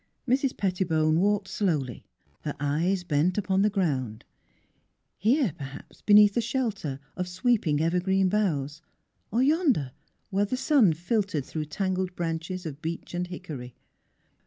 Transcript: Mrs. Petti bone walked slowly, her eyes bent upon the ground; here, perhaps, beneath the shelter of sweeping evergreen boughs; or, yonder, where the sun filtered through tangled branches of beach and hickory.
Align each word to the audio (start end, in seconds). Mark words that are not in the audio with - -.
Mrs. 0.27 0.53
Petti 0.57 0.83
bone 0.83 1.19
walked 1.19 1.47
slowly, 1.47 2.03
her 2.41 2.55
eyes 2.59 3.03
bent 3.03 3.37
upon 3.37 3.61
the 3.61 3.69
ground; 3.69 4.25
here, 5.19 5.53
perhaps, 5.55 6.01
beneath 6.01 6.33
the 6.33 6.41
shelter 6.41 6.99
of 7.15 7.27
sweeping 7.27 7.79
evergreen 7.81 8.27
boughs; 8.27 8.81
or, 9.29 9.43
yonder, 9.43 9.91
where 10.31 10.45
the 10.45 10.57
sun 10.57 10.93
filtered 10.93 11.45
through 11.45 11.65
tangled 11.65 12.15
branches 12.15 12.65
of 12.65 12.81
beach 12.81 13.13
and 13.13 13.27
hickory. 13.27 13.75